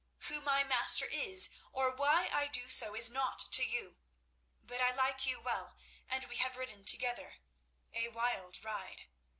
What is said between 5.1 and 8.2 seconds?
you well, and we have ridden together— a